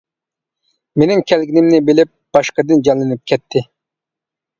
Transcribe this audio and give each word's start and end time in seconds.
مېنىڭ 1.01 1.19
كەلگىنىمنى 1.31 1.81
بىلىپ، 1.89 2.11
باشقىدىن 2.37 2.81
جانلىنىپ 2.89 3.23
كەتتى. 3.33 3.63